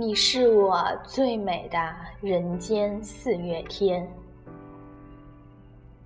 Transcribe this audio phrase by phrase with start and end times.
[0.00, 1.76] 你是我最美的
[2.20, 4.08] 人间四月天，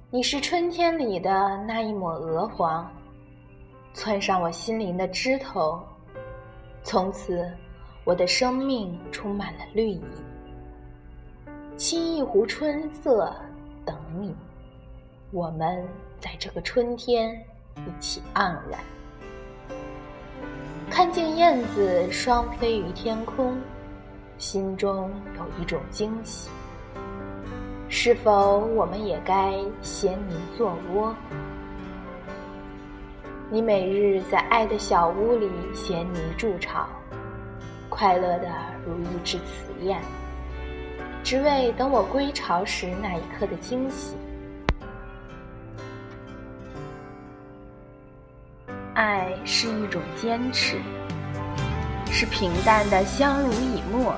[0.08, 2.90] 你是春天里的那一抹鹅黄，
[3.92, 5.78] 窜上我心灵的枝头，
[6.82, 7.46] 从此
[8.02, 10.02] 我的生命充满了绿意。
[11.76, 13.30] 沏一壶春色，
[13.84, 14.34] 等你，
[15.32, 15.86] 我们
[16.18, 17.38] 在这个春天
[17.76, 18.80] 一起盎然。
[20.88, 23.54] 看见燕子双飞于天空，
[24.42, 26.50] 心中有一种惊喜。
[27.88, 31.14] 是否我们也该衔泥作窝？
[33.48, 36.88] 你每日在爱的小屋里衔泥筑巢，
[37.88, 38.48] 快乐的
[38.84, 40.02] 如一只雌燕。
[41.22, 44.16] 只为等我归巢时那一刻的惊喜。
[48.94, 50.78] 爱是一种坚持，
[52.06, 54.16] 是平淡的相濡以沫，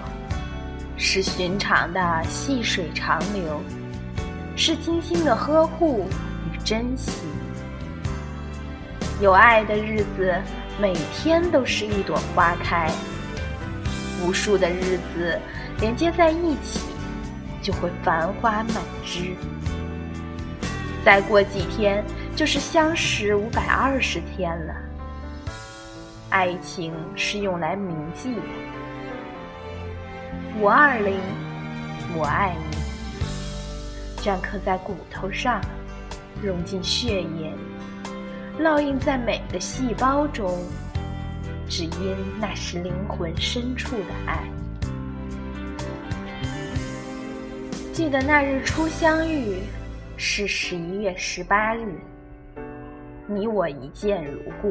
[0.97, 3.61] 是寻常的细水长流，
[4.57, 6.09] 是精心的呵护
[6.53, 7.13] 与珍惜。
[9.21, 10.35] 有爱的日子，
[10.81, 12.91] 每天都是一朵花开，
[14.23, 15.39] 无数的日子
[15.81, 16.81] 连接在一起。
[17.65, 19.35] 就会繁花满枝。
[21.03, 22.05] 再过几天
[22.37, 24.75] 就是相识五百二十天了。
[26.29, 28.43] 爱情是用来铭记的。
[30.61, 31.19] 五二零，
[32.17, 32.77] 我爱你，
[34.23, 35.61] 镌刻在骨头上，
[36.41, 37.53] 融进血液，
[38.61, 40.63] 烙印在每个细胞中，
[41.69, 44.45] 只因那是灵魂深处的爱。
[47.93, 49.59] 记得那日初相遇，
[50.17, 51.99] 是十一月十八日。
[53.27, 54.71] 你我一见如故。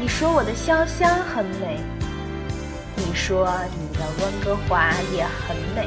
[0.00, 1.78] 你说我的潇湘很美，
[2.98, 3.48] 你说
[3.78, 5.86] 你的温哥华也很美。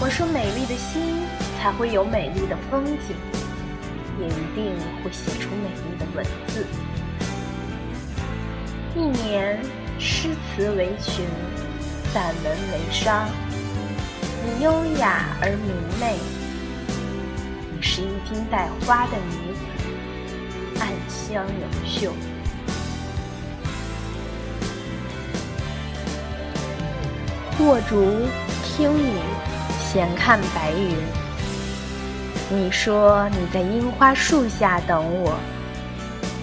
[0.00, 1.20] 我说美丽的心
[1.58, 3.14] 才会有美丽的风景，
[4.18, 6.66] 也一定会写出美丽的文字。
[8.96, 9.60] 一年，
[9.98, 11.26] 诗词为群，
[12.12, 13.28] 散文为商。
[14.42, 16.16] 你优雅而明媚，
[17.76, 22.10] 你是一襟带花的女子，暗香盈袖。
[27.60, 28.26] 过竹
[28.64, 29.12] 听雨，
[29.78, 30.96] 闲看白云。
[32.48, 35.34] 你说你在樱花树下等我，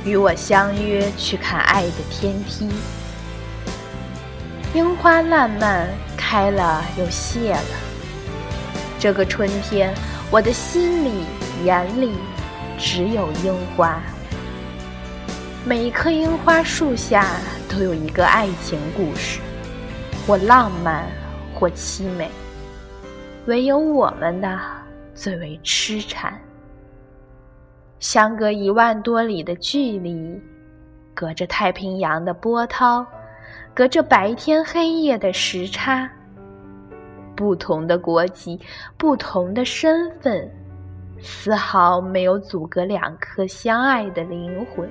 [0.05, 2.69] 与我相约去看爱的天梯。
[4.75, 7.59] 樱花烂漫，开了又谢了。
[8.99, 9.91] 这个春天，
[10.29, 11.25] 我的心里、
[11.65, 12.13] 眼里
[12.77, 13.99] 只有樱花。
[15.65, 17.25] 每一棵樱花树下
[17.67, 19.39] 都有一个爱情故事，
[20.27, 21.05] 或浪漫，
[21.55, 22.29] 或凄美。
[23.45, 24.59] 唯有我们的
[25.13, 26.37] 最为痴缠。
[27.99, 30.37] 相隔一万多里的距离，
[31.13, 33.05] 隔着太平洋的波涛，
[33.73, 36.09] 隔着白天黑夜的时差。
[37.33, 38.59] 不同的国籍，
[38.97, 40.51] 不同的身份，
[41.21, 44.89] 丝毫没有阻隔两颗相爱的灵魂。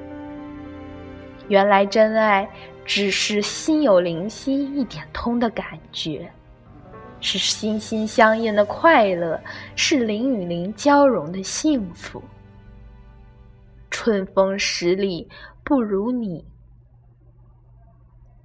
[1.48, 2.48] 原来真爱
[2.86, 6.30] 只是心有灵犀一点通的感觉，
[7.20, 9.38] 是心心相印的快乐，
[9.74, 12.22] 是灵与灵交融的幸福。
[13.90, 15.28] 春风十里
[15.64, 16.44] 不如你，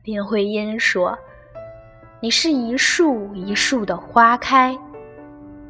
[0.03, 1.17] 林徽因说。
[2.23, 4.77] 你是一树一树的花开，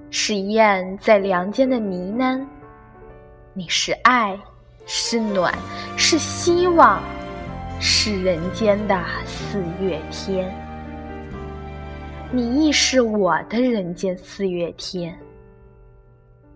[0.10, 2.46] 是燕在梁间的呢喃。
[3.54, 4.38] 你是爱，
[4.86, 5.54] 是暖，
[5.96, 7.02] 是希望，
[7.84, 8.96] 是人间的
[9.26, 10.54] 四月天。
[12.32, 15.18] 你亦是我的人间四月天。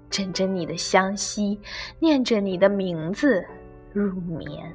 [0.08, 1.60] 枕着你的香息，
[1.98, 3.44] 念着你的名字
[3.92, 4.72] 入眠。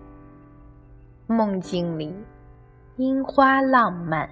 [1.29, 2.13] 梦境里，
[2.97, 4.29] 樱花浪漫。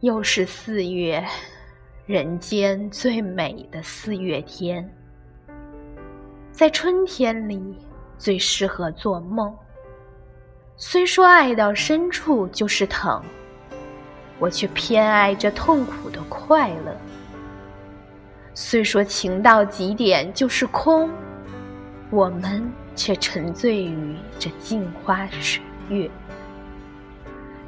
[0.00, 1.24] 又是四月，
[2.06, 4.92] 人间最美的四月天。
[6.50, 7.76] 在春天里，
[8.22, 9.52] 最适合做梦。
[10.76, 13.20] 虽说爱到深处就是疼，
[14.38, 16.96] 我却偏爱这痛苦的快乐。
[18.54, 21.10] 虽说情到极点就是空，
[22.10, 22.62] 我们
[22.94, 26.08] 却沉醉于这镜花水月。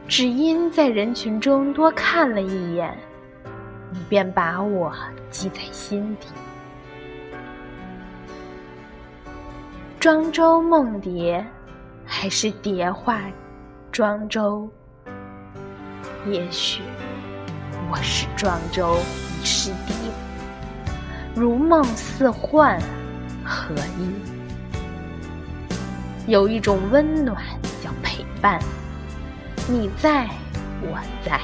[0.06, 2.96] 只因在人群中多看了一眼，
[3.90, 4.94] 你便把我
[5.30, 6.28] 记在心底。
[10.04, 11.42] 庄周梦蝶，
[12.04, 13.22] 还是蝶化
[13.90, 14.68] 庄周。
[16.26, 16.82] 也许
[17.90, 18.98] 我是庄周，
[19.40, 19.96] 你是蝶，
[21.34, 22.78] 如梦似幻，
[23.42, 24.12] 何意？
[26.26, 27.42] 有一种温暖
[27.82, 28.60] 叫陪伴，
[29.66, 30.28] 你在，
[30.82, 31.40] 我在，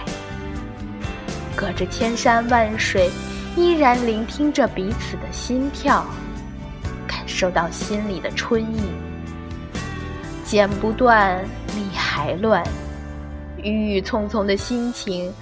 [1.56, 3.08] 隔着千山万水，
[3.56, 6.04] 依然聆听着彼此的心跳，
[7.40, 8.82] 受到心里的春意。
[10.44, 11.42] 剪不断，
[11.74, 12.62] 理还乱。
[13.62, 15.32] 郁郁葱葱的心情，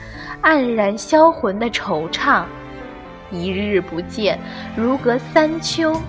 [0.41, 2.45] 黯然销魂的惆怅，
[3.33, 4.39] 一日不见，
[4.77, 6.01] 如隔三秋。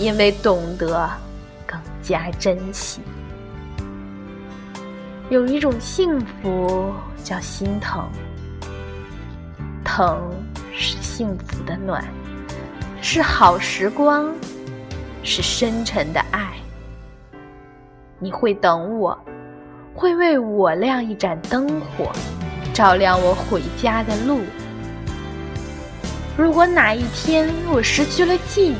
[0.00, 1.08] 因为懂得，
[1.64, 3.00] 更加珍惜。
[5.30, 6.92] 有一种幸福
[7.22, 8.08] 叫心疼，
[9.84, 10.20] 疼
[10.74, 12.04] 是幸福的暖，
[13.00, 14.32] 是好时光，
[15.22, 16.52] 是深沉的爱。
[18.18, 19.18] 你会等我。
[19.94, 22.12] 会为我亮一盏灯火，
[22.72, 24.42] 照亮我回家的路。
[26.36, 28.76] 如果哪一天我失去了记忆，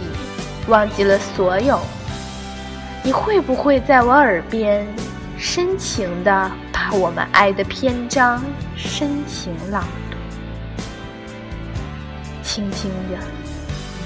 [0.71, 1.81] 忘记了所有，
[3.03, 4.87] 你会不会在我耳边
[5.37, 8.41] 深情的把我们爱的篇章
[8.77, 10.17] 深情朗读？
[12.45, 13.19] 轻轻的，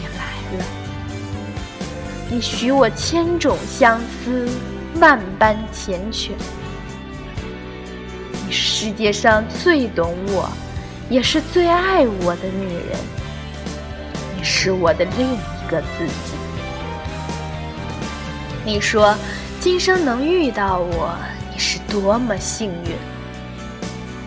[0.00, 0.64] 你来了，
[2.32, 4.49] 你许我千种相思，
[4.99, 6.31] 万般缱绻。
[8.46, 10.50] 你是世界上最懂我，
[11.11, 12.99] 也是最爱我的女人。
[14.34, 16.32] 你是我的另一个自己。
[18.64, 19.14] 你说，
[19.61, 21.14] 今生能遇到我，
[21.52, 22.96] 你是多么幸运。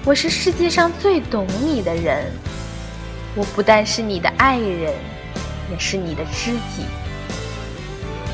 [0.06, 2.32] 我是世界上最懂你的人。
[3.34, 4.94] 我不但是你的爱人，
[5.72, 6.86] 也是你的知己。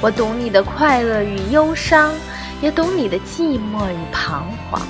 [0.02, 2.12] 我懂你的快乐与忧伤，
[2.60, 4.82] 也懂你的寂寞与彷徨。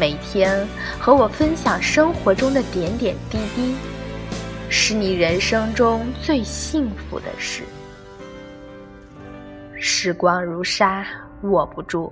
[0.00, 0.66] 每天
[0.98, 3.76] 和我分享生活中的点点滴滴，
[4.70, 7.64] 是你人生中最幸福的事。
[9.78, 11.06] 时光如沙，
[11.42, 12.10] 握不住，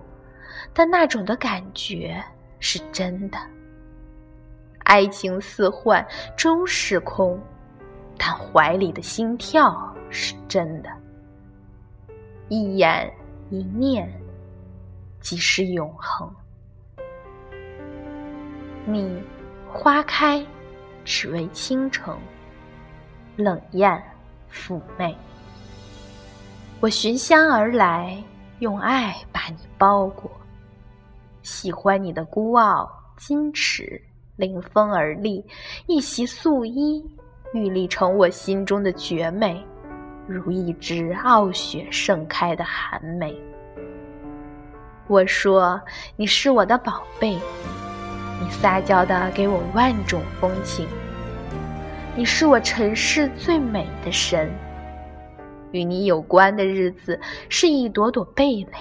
[0.75, 2.23] 但那种的感觉
[2.61, 3.39] 是真的。
[4.81, 6.07] 爱情似幻，
[6.37, 7.41] 终是空，
[8.19, 9.75] 但怀里的心跳
[10.11, 10.91] 是真的。
[12.49, 13.13] 一眼
[13.51, 14.11] 一念，
[15.21, 16.31] 即是永恒。
[18.87, 19.23] 你，
[19.73, 20.45] 花开，
[21.05, 22.17] 只为倾城；
[23.37, 24.03] 冷艳，
[24.53, 25.17] 妩媚。
[26.81, 28.23] 我寻香而来，
[28.59, 30.31] 用爱把你包裹。
[31.43, 34.01] 喜欢你的孤傲、矜持，
[34.37, 35.43] 临风而立，
[35.87, 37.03] 一袭素衣，
[37.55, 39.65] 玉立成我心中的绝美，
[40.27, 43.35] 如一只傲雪盛开的寒梅。
[45.07, 45.81] 我说，
[46.17, 47.39] 你是我的宝贝。
[48.41, 50.89] 你撒娇的给我万种风情，
[52.17, 54.51] 你是我尘世最美的神。
[55.71, 58.73] 与你有关的日子是一朵朵蓓蕾，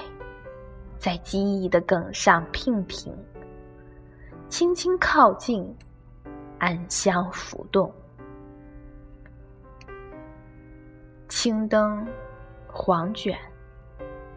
[0.98, 3.14] 在记忆的梗上娉婷，
[4.50, 5.64] 轻轻靠近，
[6.58, 7.94] 暗香浮动。
[11.44, 12.08] 青灯，
[12.68, 13.38] 黄卷，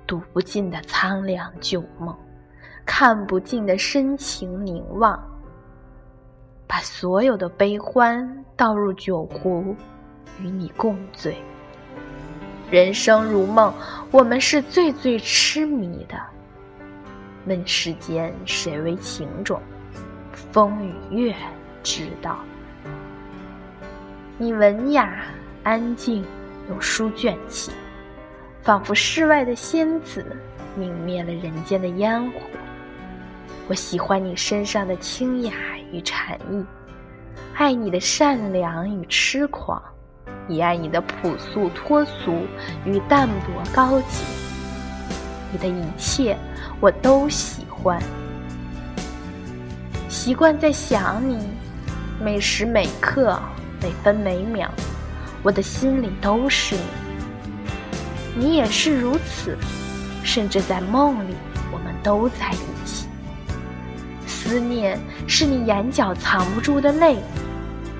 [0.08, 2.12] 读不尽的苍凉旧梦。
[2.84, 5.16] 看不尽的深情凝望，
[6.66, 9.76] 把所有的悲欢倒入酒壶，
[10.40, 11.36] 与你共醉。
[12.72, 13.72] 人生如梦，
[14.10, 16.20] 我们是最最痴迷的。
[17.46, 19.62] 问世间谁为情种？
[20.32, 21.32] 风与月
[21.84, 22.40] 知道。
[24.38, 25.22] 你文雅
[25.62, 26.26] 安静，
[26.68, 27.70] 有书卷气，
[28.62, 30.24] 仿佛世外的仙子，
[30.78, 32.40] 泯灭了人间的烟火。
[33.68, 35.52] 我喜欢你身上的清雅
[35.92, 36.64] 与禅意，
[37.54, 39.80] 爱你的善良与痴狂，
[40.48, 42.46] 也爱你的朴素脱俗
[42.84, 44.24] 与淡泊高洁。
[45.52, 46.36] 你的一切
[46.80, 48.02] 我都喜欢，
[50.08, 51.48] 习惯在想你，
[52.20, 53.40] 每时每刻、
[53.80, 54.68] 每分每秒，
[55.46, 56.82] 我的心里都是你。
[58.34, 59.56] 你也是如此，
[60.24, 61.36] 甚至在梦里，
[61.72, 63.06] 我们都在一起。
[64.26, 64.98] 思念
[65.28, 67.18] 是你眼角藏不住的泪，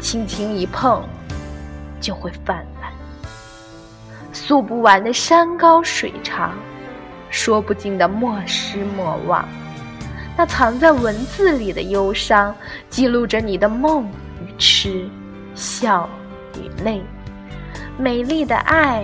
[0.01, 1.05] 轻轻一碰，
[2.01, 2.93] 就会泛滥。
[4.33, 6.53] 诉不完的山高水长，
[7.31, 9.49] 说不尽的莫失莫忘。
[10.37, 12.53] 那藏在文字里的忧伤，
[12.91, 14.05] 记录着你的梦
[14.45, 15.09] 与痴，
[15.55, 16.09] 笑
[16.57, 17.01] 与泪，
[17.99, 19.03] 美丽的爱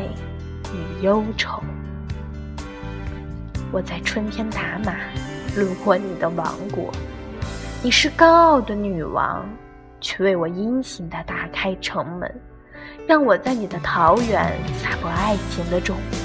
[0.74, 1.62] 与忧愁。
[3.72, 4.94] 我在春天打马。
[5.54, 6.90] 路过你的王国。
[7.82, 9.46] 你是高傲的女王，
[10.00, 12.40] 却为我殷勤地打开城门，
[13.06, 16.18] 让我在你的桃园撒播爱情的种子，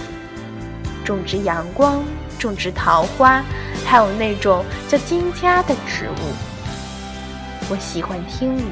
[1.03, 2.01] 种植阳光，
[2.39, 3.43] 种植桃花，
[3.85, 6.33] 还有那种叫金家的植物。
[7.69, 8.63] 我喜欢听你，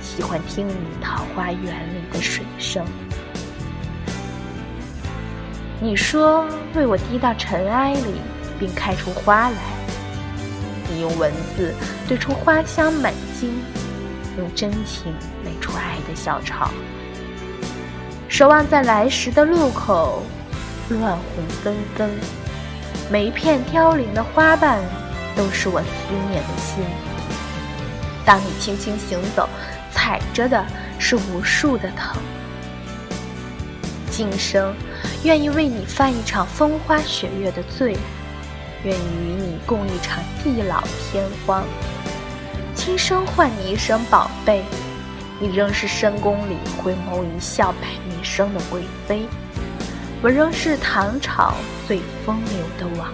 [0.00, 2.82] 喜欢听你桃花源里的水声。
[5.82, 6.46] 你说
[6.76, 8.20] 为我滴到尘埃里，
[8.56, 9.56] 并开出花来。
[10.88, 11.74] 你用文字
[12.06, 13.52] 对出花香满襟，
[14.38, 15.12] 用真情
[15.44, 16.70] 美出爱的小巢。
[18.28, 20.22] 守望在来时的路口，
[20.88, 22.08] 乱红纷纷，
[23.10, 24.78] 每一片凋零的花瓣，
[25.34, 26.84] 都是我思念的心。
[28.24, 29.48] 当你轻轻行走，
[29.90, 30.64] 踩着的
[31.00, 32.22] 是无数的藤。
[34.12, 34.72] 今生，
[35.24, 37.96] 愿意为你犯一场风花雪月的罪，
[38.82, 41.64] 愿意与你共一场地老天荒。
[42.74, 44.64] 轻声唤你一声宝贝，
[45.38, 49.26] 你仍是深宫里回眸一笑百媚生的贵妃，
[50.22, 51.54] 我仍是唐朝
[51.86, 53.12] 最风流的王。